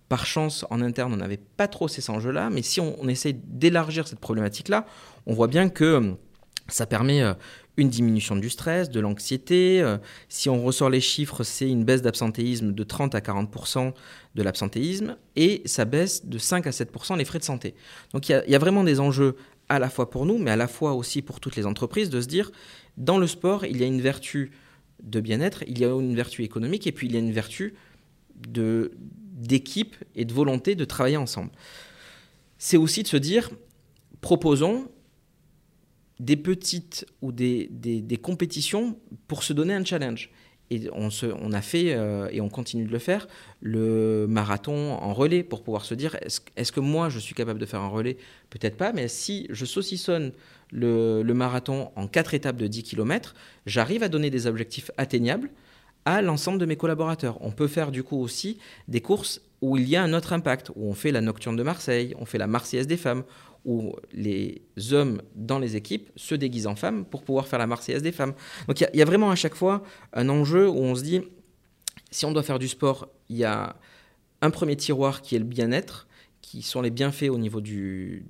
[0.10, 4.08] Par chance, en interne, on n'avait pas trop ces enjeux-là, mais si on, essaie d'élargir
[4.08, 4.86] cette problématique-là,
[5.26, 6.12] on voit bien que euh,
[6.68, 7.34] ça permet euh,
[7.78, 9.84] une diminution du stress, de l'anxiété.
[10.30, 13.92] Si on ressort les chiffres, c'est une baisse d'absentéisme de 30 à 40%
[14.34, 17.76] de l'absentéisme et ça baisse de 5 à 7% les frais de santé.
[18.14, 19.36] Donc il y, a vraiment des enjeux
[19.70, 22.22] à la fois pour nous, mais à la fois aussi pour toutes les entreprises de
[22.22, 22.52] se dire,
[22.98, 24.52] dans le sport, il y a une vertu
[25.04, 27.76] de bien-être, il y a une vertu économique et puis il y a une vertu
[28.36, 31.52] d'équipe et de volonté de travailler ensemble.
[32.58, 33.50] C'est aussi de se dire,
[34.22, 34.90] proposons
[36.20, 38.98] des petites ou des, des, compétitions
[39.28, 40.32] pour se donner un challenge.
[40.72, 41.10] Et on,
[41.52, 43.28] a fait, euh, et on continue de le faire,
[43.62, 47.60] le marathon en relais pour pouvoir se dire, est-ce, est-ce que moi je suis capable
[47.60, 48.18] de faire un relais?
[48.50, 50.32] Peut-être pas, mais si je saucissonne
[50.72, 55.50] le, marathon en quatre étapes de 10 km, j'arrive à donner des objectifs atteignables
[56.06, 57.38] à l'ensemble de mes collaborateurs.
[57.42, 60.70] On peut faire du coup aussi des courses où il y a un autre impact,
[60.76, 63.24] où on fait la Nocturne de Marseille, on fait la Marseillaise des femmes,
[63.66, 68.04] où les hommes dans les équipes se déguisent en femmes pour pouvoir faire la Marseillaise
[68.04, 68.34] des femmes.
[68.68, 69.82] Donc il y, a vraiment à chaque fois
[70.14, 71.22] un enjeu où on se dit,
[72.12, 73.76] si on doit faire du sport, il y a
[74.44, 76.08] un premier tiroir qui est le bien-être,
[76.44, 78.22] qui sont les bienfaits au niveau de,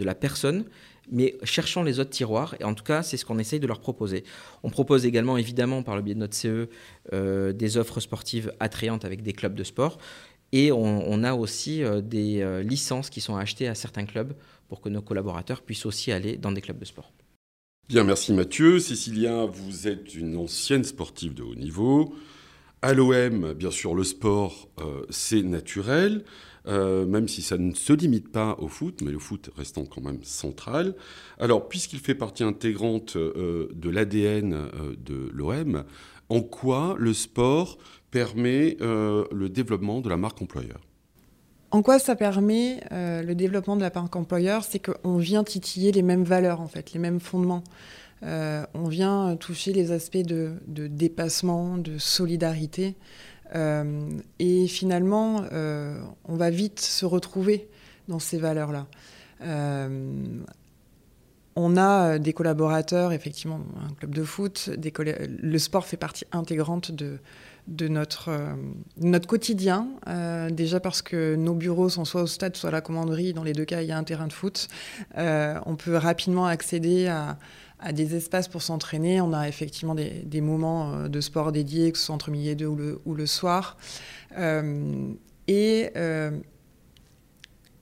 [0.00, 0.64] la personne,
[1.12, 3.80] mais cherchant les autres tiroirs, et en tout cas, c'est ce qu'on essaye de leur
[3.80, 4.24] proposer.
[4.64, 6.68] On propose également, évidemment, par le biais de notre CE,
[7.12, 9.98] euh, des offres sportives attrayantes avec des clubs de sport,
[10.52, 14.34] et on, a aussi euh, des euh, licences qui sont achetées à certains clubs
[14.68, 17.12] pour que nos collaborateurs puissent aussi aller dans des clubs de sport.
[17.88, 18.78] Bien, merci Mathieu.
[18.78, 22.14] Cécilia, vous êtes une ancienne sportive de haut niveau.
[22.82, 24.68] À l'OM, bien sûr, le sport,
[25.10, 26.24] c'est naturel.
[26.66, 30.02] Euh, même si ça ne se limite pas au foot, mais le foot restant quand
[30.02, 30.94] même central.
[31.38, 35.84] Alors, puisqu'il fait partie intégrante euh, de l'ADN euh, de l'OM,
[36.28, 37.78] en quoi le sport
[38.10, 40.80] permet le développement de la marque employeur
[41.72, 44.64] en quoi ça permet le développement de la marque employeur?
[44.64, 47.62] C'est qu'on vient titiller les mêmes valeurs, en fait, les mêmes fondements.
[48.22, 52.96] on vient toucher les aspects de, dépassement, de solidarité.
[53.54, 57.68] Euh, et finalement, euh, on va vite se retrouver
[58.08, 58.86] dans ces valeurs-là.
[59.42, 60.42] Euh,
[61.56, 67.18] on a des collaborateurs, effectivement, un club de foot, le sport fait partie intégrante de,
[67.68, 68.30] de notre,
[68.96, 69.88] notre quotidien.
[70.50, 73.32] déjà parce que nos bureaux sont soit au stade, soit à la commanderie.
[73.32, 74.68] Dans les deux cas, il y a un terrain de foot.
[75.16, 77.38] on peut rapidement accéder à,
[77.80, 79.20] à des espaces pour s'entraîner.
[79.20, 82.54] On a effectivement des, moments euh, de sport dédiés, que ce soit entre midi et
[82.54, 83.76] deux ou le, ou le soir.
[84.36, 85.12] Euh,
[85.48, 86.30] et euh,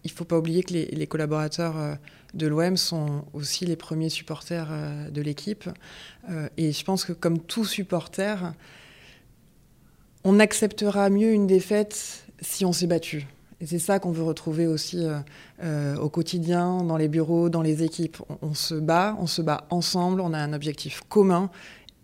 [0.05, 1.99] il ne faut pas oublier que les, collaborateurs
[2.33, 4.69] de l'OM sont aussi les premiers supporters
[5.11, 5.69] de l'équipe.
[6.57, 8.55] et je pense que comme tout supporter,
[10.25, 13.27] on acceptera mieux une défaite si on s'est battu.
[13.61, 15.19] Et c'est ça qu'on veut retrouver aussi euh,
[15.65, 18.19] euh, au quotidien, dans les bureaux, dans les équipes.
[18.41, 21.51] On, se bat, on se bat ensemble, on a un objectif commun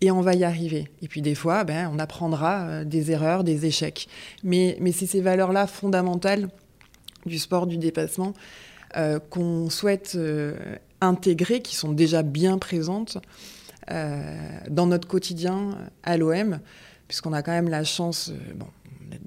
[0.01, 0.89] et on va y arriver.
[1.01, 4.09] Et puis des fois, ben, on apprendra euh, des erreurs, des échecs.
[4.43, 6.49] Mais, mais c'est ces valeurs-là fondamentales
[7.25, 8.33] du sport, du dépassement,
[9.31, 10.15] qu'on souhaite
[11.01, 13.17] intégrer, qui sont déjà bien présentes
[13.89, 16.59] dans notre quotidien à l'OM,
[17.07, 18.67] puisqu'on a quand même la chance, bon,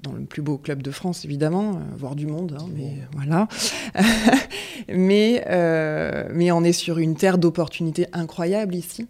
[0.01, 3.47] dans le plus beau club de France, évidemment, euh, voir du monde, hein, mais voilà.
[4.89, 9.07] mais, euh, mais on est sur une terre d'opportunités incroyables ici,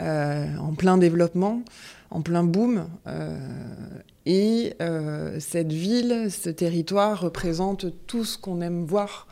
[0.00, 1.62] euh, en plein développement,
[2.10, 2.86] en plein boom.
[4.26, 4.74] et
[5.38, 9.26] cette ville, ce territoire représente tout ce qu'on aime voir,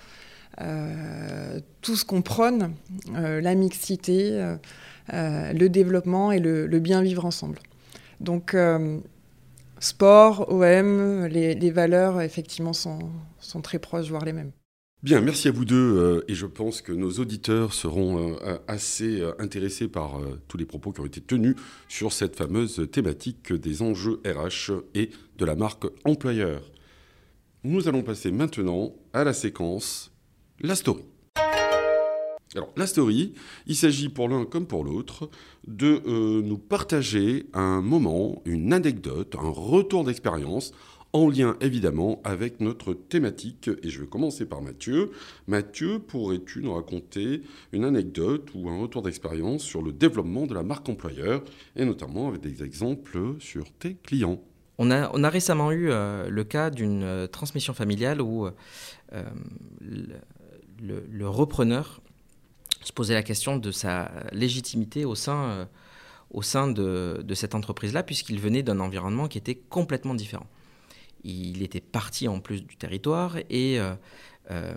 [1.82, 2.72] tout ce qu'on prône,
[3.14, 4.54] la mixité,
[5.12, 7.58] le développement et le, bien vivre ensemble.
[8.20, 8.54] Donc,
[9.80, 13.10] sport, OM, les, valeurs, effectivement, sont,
[13.62, 14.52] très proches, voire les mêmes.
[15.02, 15.96] Bien, merci à vous deux.
[15.96, 20.66] Euh, et je pense que nos auditeurs seront euh, assez euh, intéressés par tous les
[20.66, 21.56] propos qui ont été tenus
[21.88, 26.70] sur cette fameuse thématique des enjeux RH et de la marque employeur.
[27.64, 30.12] Nous allons passer maintenant à la séquence
[30.60, 31.09] La Story.
[32.56, 33.34] Alors, la story,
[33.68, 35.30] il s'agit pour l'un comme pour l'autre
[35.68, 40.72] de euh, nous partager un moment, une anecdote, un retour d'expérience
[41.12, 43.70] en lien évidemment avec notre thématique.
[43.84, 45.12] Et je vais commencer par Mathieu.
[45.46, 50.64] Mathieu, pourrais-tu nous raconter une anecdote ou un retour d'expérience sur le développement de la
[50.64, 51.44] marque employeur
[51.76, 54.42] et notamment avec des exemples sur tes clients?
[54.78, 58.48] On a, récemment eu euh, le cas d'une euh, transmission familiale où
[59.80, 62.00] le, repreneur
[62.82, 65.64] se poser la question de sa légitimité au sein, euh,
[66.30, 70.46] au sein de, de cette entreprise-là, puisqu'il venait d'un environnement qui était complètement différent.
[71.24, 73.94] Il était parti en plus du territoire et euh,
[74.50, 74.74] euh,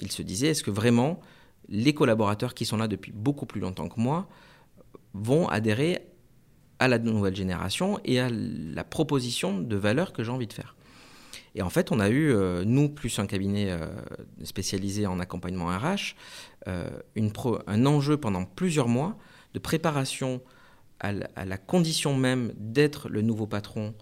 [0.00, 1.20] il se disait, est-ce que vraiment
[1.68, 4.28] les collaborateurs qui sont là depuis beaucoup plus longtemps que moi
[5.12, 6.06] vont adhérer
[6.78, 10.75] à la nouvelle génération et à la proposition de valeur que j'ai envie de faire?
[11.56, 13.88] Et en fait, on a eu, euh, nous, plus un cabinet euh,
[14.44, 16.14] spécialisé en accompagnement RH,
[16.68, 16.90] euh,
[17.66, 19.16] un enjeu pendant plusieurs mois
[19.54, 20.42] de préparation
[21.00, 23.94] à la, condition même d'être le nouveau patron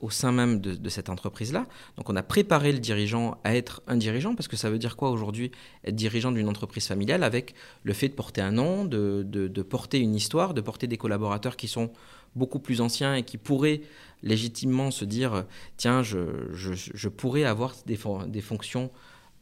[0.00, 1.66] au sein même de, cette entreprise-là.
[1.96, 4.96] Donc on a préparé le dirigeant à être un dirigeant, parce que ça veut dire
[4.96, 5.50] quoi aujourd'hui
[5.84, 9.98] être dirigeant d'une entreprise familiale avec le fait de porter un nom, de, de, porter
[9.98, 11.90] une histoire, de porter des collaborateurs qui sont
[12.36, 13.82] beaucoup plus anciens et qui pourraient
[14.22, 15.44] légitimement se dire
[15.76, 18.90] tiens, je, pourrais avoir des, des, fonctions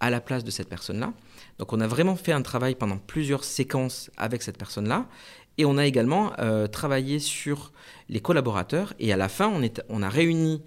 [0.01, 1.13] à la place de cette personne-là.
[1.59, 5.07] Donc on a vraiment fait un travail pendant plusieurs séquences avec cette personne-là.
[5.59, 7.73] Et on a également euh, travaillé sur
[8.09, 8.95] les collaborateurs.
[8.99, 9.53] Et à la fin,
[9.89, 10.63] on, a réuni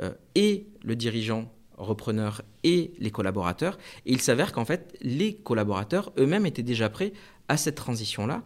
[0.00, 3.78] euh, et le dirigeant repreneur et les collaborateurs.
[4.04, 7.12] Et il s'avère qu'en fait, les collaborateurs eux-mêmes étaient déjà prêts
[7.48, 8.42] à cette transition-là.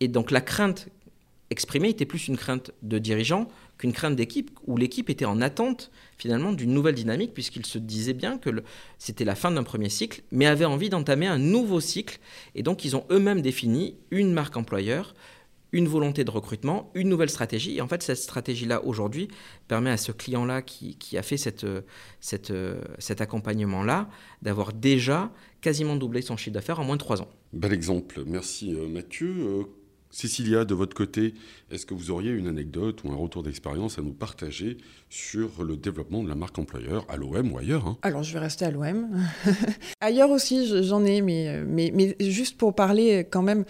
[0.00, 0.88] Et donc la crainte
[1.52, 5.90] exprimée était plus une crainte de dirigeant qu'une crainte d'équipe, où l'équipe était en attente
[6.18, 8.50] finalement d'une nouvelle dynamique, puisqu'il se disait bien que
[8.98, 12.18] c'était la fin d'un premier cycle, mais avait envie d'entamer un nouveau cycle.
[12.54, 15.14] Et donc ils ont eux-mêmes défini une marque employeur,
[15.72, 17.76] une volonté de recrutement, une nouvelle stratégie.
[17.76, 19.28] Et en fait, cette stratégie-là, aujourd'hui,
[19.68, 21.66] permet à ce client-là qui, a fait cette,
[22.20, 22.52] cette,
[22.98, 24.08] cet accompagnement-là
[24.42, 27.28] d'avoir déjà quasiment doublé son chiffre d'affaires en moins de trois ans.
[27.52, 28.22] Bel exemple.
[28.26, 29.66] Merci euh, Mathieu.
[30.12, 31.34] Euh, Cécilia, de votre côté,
[31.70, 34.76] est-ce que vous auriez une anecdote ou un retour d'expérience à nous partager
[35.10, 37.98] sur le développement de la marque employeur à l'OM ou ailleurs hein?
[38.02, 39.08] Alors, je vais rester à l'OM.
[40.00, 43.64] ailleurs aussi, j'en ai, mais, mais, mais, juste pour parler quand même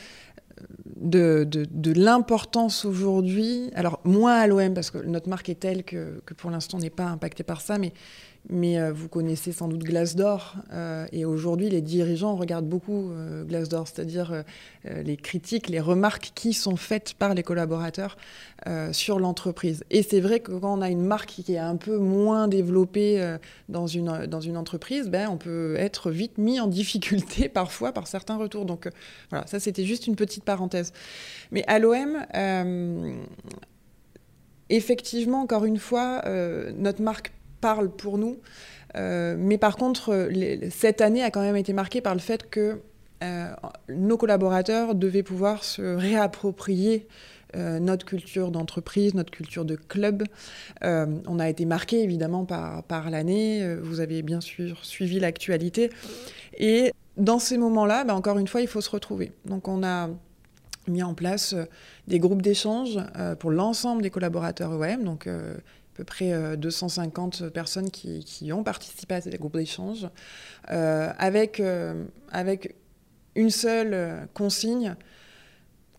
[0.96, 6.20] de, de, l'importance aujourd'hui, alors moins à l'OM, parce que notre marque est telle que,
[6.24, 7.92] que pour l'instant on n'est pas impacté par ça, mais
[8.48, 10.56] mais euh, vous connaissez sans doute Glassdoor.
[10.72, 14.44] Euh, et aujourd'hui, les dirigeants regardent beaucoup euh, Glassdoor, c'est-à-dire
[14.84, 18.16] les critiques, les remarques qui sont faites par les collaborateurs
[18.92, 19.84] sur l'entreprise.
[19.90, 23.36] Et c'est vrai que quand on a une marque qui est un peu moins développée
[23.68, 28.06] dans, une, dans une entreprise, ben, on peut être vite mis en difficulté parfois par
[28.06, 28.64] certains retours.
[28.64, 28.88] Donc
[29.30, 30.92] voilà, ça c'était juste une petite parenthèse.
[31.52, 32.18] Mais à l'OM,
[34.68, 36.22] effectivement, encore une fois,
[36.76, 38.36] notre marque parle pour nous.
[38.96, 40.28] Euh, mais par contre,
[40.70, 42.80] cette année a quand même été marquée par le fait que
[43.22, 43.50] euh,
[43.88, 47.06] nos collaborateurs devaient pouvoir se réapproprier
[47.54, 50.24] euh, notre culture d'entreprise, notre culture de club.
[50.82, 53.76] on a été marqué évidemment par, par l'année.
[53.76, 55.90] Vous avez bien sûr suivi l'actualité.
[56.58, 59.32] Et dans ces moments-là, bah, encore une fois, il faut se retrouver.
[59.46, 60.10] Donc on a
[60.88, 61.54] mis en place
[62.08, 62.98] des groupes d'échange
[63.38, 65.04] pour l'ensemble des collaborateurs OM.
[65.04, 65.28] Donc
[65.92, 70.08] à peu près 250 euh, personnes qui, ont participé à ces groupes d'échange,
[70.70, 72.74] euh, avec, euh, avec
[73.34, 74.94] une seule consigne,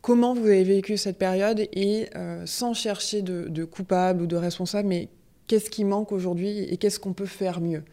[0.02, 2.10] comment vous avez vécu cette période et
[2.46, 5.10] sans chercher de, de, coupable ou de responsable, mais
[5.48, 7.84] qu'est-ce qui manque aujourd'hui et qu'est-ce qu'on peut faire mieux?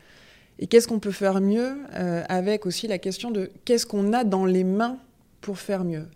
[0.59, 1.79] Et qu'est-ce qu'on peut faire mieux
[2.29, 4.99] avec aussi la question de qu'est-ce qu'on a dans les mains
[5.41, 6.07] pour faire mieux?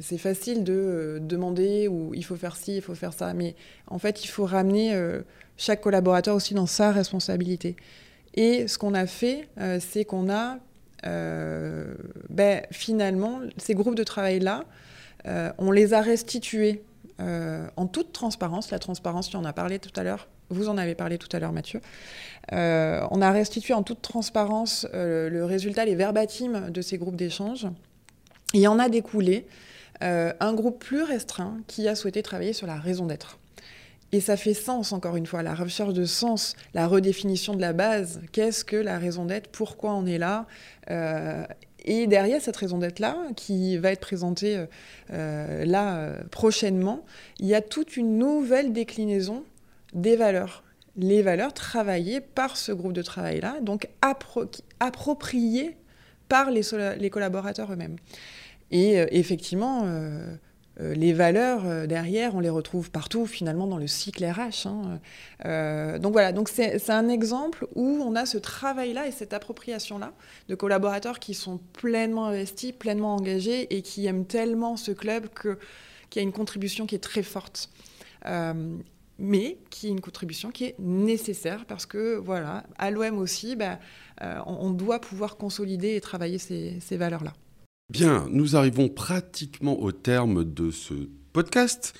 [0.00, 3.56] C'est facile de euh, demander ou il faut faire ci, il faut faire ça, mais
[3.88, 5.22] en fait, il faut ramener euh,
[5.56, 7.76] chaque collaborateur aussi dans sa responsabilité.
[8.34, 9.48] Et ce qu'on a fait,
[9.80, 10.58] c'est qu'on a
[11.02, 14.64] ben, finalement ces groupes de travail-là,
[15.24, 16.82] on les a restitués
[17.18, 18.70] en toute transparence.
[18.70, 20.28] La transparence, tu en as parlé tout à l'heure.
[20.50, 21.80] Vous en avez parlé tout à l'heure, Mathieu.
[22.52, 27.66] on a restitué en toute transparence le résultat, les verbatims de ces groupes d'échange
[28.54, 29.46] il en a découlé
[30.02, 33.38] euh, un groupe plus restreint qui a souhaité travailler sur la raison d'être.
[34.12, 37.72] Et ça fait sens, encore une fois, la recherche de sens, la redéfinition de la
[37.72, 38.20] base.
[38.32, 39.48] Qu'est-ce que la raison d'être?
[39.48, 40.46] Pourquoi on est là?
[40.90, 41.44] Euh,
[41.84, 44.66] Et derrière cette raison d'être-là, qui va être présentée
[45.10, 47.04] euh, là prochainement,
[47.38, 49.44] il y a toute une nouvelle déclinaison
[49.94, 50.64] des valeurs.
[50.96, 53.88] Les valeurs travaillées par ce groupe de travail-là, donc
[54.80, 55.76] appropriées
[56.28, 57.96] par les, collaborateurs eux-mêmes.
[58.70, 60.36] Et euh, effectivement, euh,
[60.80, 64.66] euh, les valeurs derrière, on les retrouve partout finalement dans le cycle RH.
[64.66, 65.98] Hein.
[65.98, 70.12] donc voilà, donc c'est un exemple où on a ce travail-là et cette appropriation-là
[70.48, 75.58] de collaborateurs qui sont pleinement investis, pleinement engagés et qui aiment tellement ce club que
[76.10, 77.70] qui a une contribution qui est très forte.
[79.20, 83.80] mais qui est une contribution qui est nécessaire parce que voilà, à l'OM aussi, bah,
[84.20, 87.34] on, doit pouvoir consolider et travailler ces valeurs-là.
[87.90, 90.94] Bien, nous arrivons pratiquement au terme de ce
[91.32, 91.94] podcast.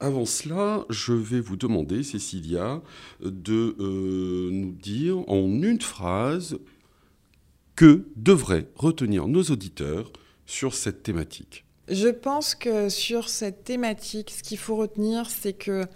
[0.00, 2.82] Avant cela, je vais vous demander, Cécilia,
[3.20, 6.58] de euh, nous dire en une phrase
[7.76, 10.12] que devraient retenir nos auditeurs
[10.44, 11.64] sur cette thématique.
[11.88, 15.86] Je pense que sur cette thématique, ce qu'il faut retenir, c'est que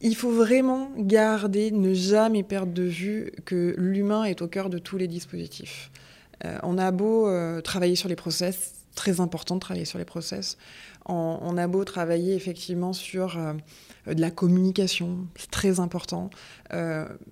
[0.00, 4.78] il faut vraiment garder, ne jamais perdre de vue que l'humain est au cœur de
[4.78, 5.90] tous les dispositifs.
[6.44, 10.04] Euh, on a beau euh, travailler sur les process, très important de travailler sur les
[10.04, 10.56] process.
[11.08, 13.52] On, a beau travailler effectivement sur euh,
[14.12, 16.30] de la communication, c'est très important.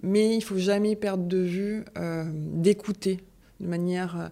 [0.03, 1.85] mais il faut jamais perdre de vue
[2.33, 3.25] d'écouter
[3.61, 4.31] de manière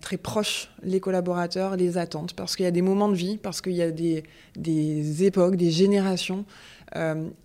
[0.00, 3.60] très proche les collaborateurs, les attentes, parce qu'il y a des moments de vie, parce
[3.60, 6.44] qu'il y a des, époques, des générations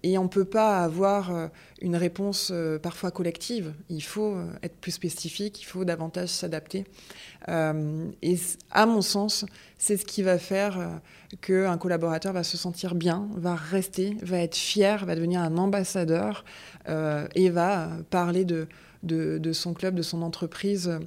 [0.04, 1.48] et on ne peut pas avoir euh,
[1.82, 3.74] une réponse euh, parfois collective.
[3.90, 6.86] Il faut être plus spécifique, il faut davantage s'adapter.
[7.48, 8.38] et
[8.72, 9.46] à mon sens,
[9.78, 11.00] c'est ce qui va faire
[11.42, 16.44] qu'un collaborateur va se sentir bien, va rester, va être fier, va devenir un ambassadeur
[16.88, 18.68] et va parler de,
[19.04, 21.00] de, son club, de son entreprise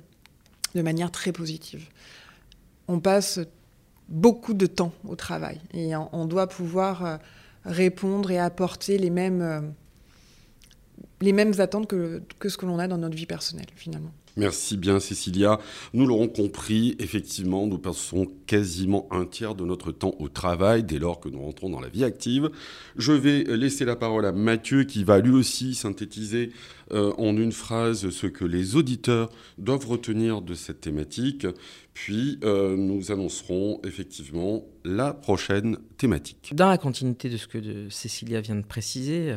[0.75, 1.89] de manière très positive.
[2.89, 3.39] On passe
[4.09, 5.61] beaucoup de temps au travail.
[5.75, 7.19] Et on, doit pouvoir
[7.65, 9.75] répondre et apporter les mêmes,
[11.21, 14.13] les mêmes attentes que, que ce que l'on a dans notre vie personnelle, finalement.
[14.37, 15.59] Merci bien Cécilia.
[15.93, 20.99] Nous l'aurons compris, effectivement, nous passons quasiment un tiers de notre temps au travail dès
[20.99, 22.51] lors que nous rentrons dans la vie active.
[22.97, 26.51] Je vais laisser la parole à Mathieu qui va lui aussi synthétiser
[26.93, 29.29] euh, en une phrase ce que les auditeurs
[29.59, 31.47] doivent retenir de cette thématique.
[31.93, 36.53] Puis euh, nous annoncerons effectivement la prochaine thématique.
[36.55, 39.37] Dans la continuité de ce que Cécilia vient de préciser,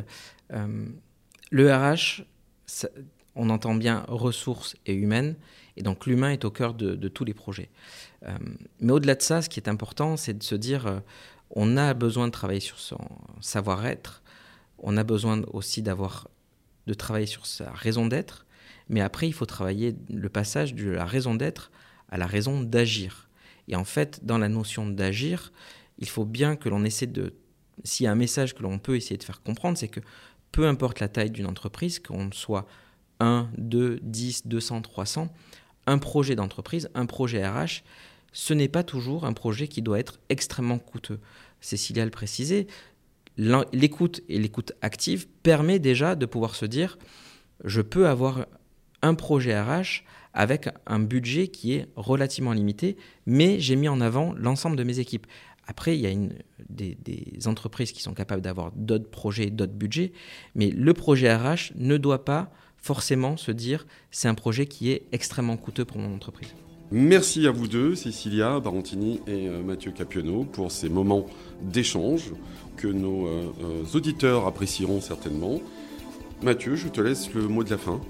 [0.52, 0.86] euh,
[1.50, 2.24] le RH
[3.36, 5.36] on entend bien ressources et humaines,
[5.76, 7.70] et donc l'humain est au cœur de, tous les projets.
[8.24, 8.36] Euh,
[8.80, 11.00] mais au-delà de ça, ce qui est important, c'est de se dire, euh,
[11.50, 12.98] on a besoin de travailler sur son
[13.40, 14.22] savoir-être,
[14.78, 16.28] on a besoin aussi d'avoir
[16.86, 18.46] de travailler sur sa raison d'être,
[18.88, 21.70] mais après, il faut travailler le passage de la raison d'être
[22.08, 23.28] à la raison d'agir.
[23.68, 25.52] Et en fait, dans la notion d'agir,
[25.98, 27.34] il faut bien que l'on essaie de...
[27.84, 30.00] S'il y a un message que l'on peut essayer de faire comprendre, c'est que
[30.52, 32.66] peu importe la taille d'une entreprise, qu'on soit
[33.20, 35.28] 1, 2, 10, 200, 300,
[35.86, 37.82] un projet d'entreprise, un projet RH,
[38.32, 41.20] ce n'est pas toujours un projet qui doit être extrêmement coûteux.
[41.60, 42.66] Cécilia le précisait,
[43.38, 46.98] l'écoute et l'écoute active permet déjà de pouvoir se dire,
[47.64, 48.46] je peux avoir
[49.02, 50.02] un projet RH
[50.34, 54.98] avec un budget qui est relativement limité, mais j'ai mis en avant l'ensemble de mes
[54.98, 55.26] équipes.
[55.66, 56.14] Après, il y a
[56.68, 60.12] des, des entreprises qui sont capables d'avoir d'autres projets, d'autres budgets,
[60.54, 62.52] mais le projet RH ne doit pas
[62.86, 66.54] forcément se dire c'est un projet qui est extrêmement coûteux pour mon entreprise.
[66.92, 71.26] Merci à vous deux, Cecilia Barantini et euh, Mathieu Capionneau, pour ces moments
[71.60, 72.30] d'échange
[72.76, 75.60] que nos euh, euh, auditeurs apprécieront certainement.
[76.42, 78.00] Mathieu, je te laisse le mot de la fin.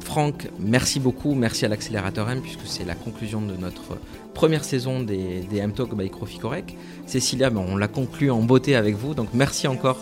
[0.00, 3.98] Franck, merci beaucoup, merci à l'accélérateur M puisque c'est la conclusion de notre
[4.32, 6.74] première saison des, des M-Talk by Croficorec.
[7.06, 9.98] Cécilia, ben, on l'a conclu en beauté avec vous, donc merci encore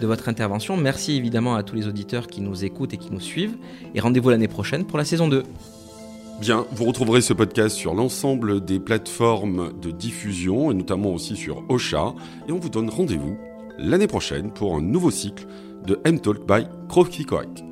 [0.00, 0.76] de votre intervention.
[0.76, 3.56] Merci évidemment à tous les auditeurs qui nous écoutent et qui nous suivent.
[3.94, 5.42] Et rendez-vous l'année prochaine pour la saison 2.
[6.40, 11.62] Bien, vous retrouverez ce podcast sur l'ensemble des plateformes de diffusion et notamment aussi sur
[11.68, 12.14] Ocha.
[12.48, 13.36] Et on vous donne rendez-vous
[13.78, 15.46] l'année prochaine pour un nouveau cycle
[15.86, 17.64] de M-Talk by Croquis Correct.